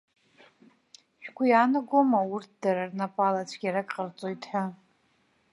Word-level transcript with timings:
Шәгәы 1.23 1.45
иаанагома 1.47 2.19
урҭ 2.33 2.49
дара 2.61 2.89
рнапала 2.89 3.49
цәгьарак 3.49 3.87
ҟарҵоит 3.95 4.41
ҳәа. 4.49 4.63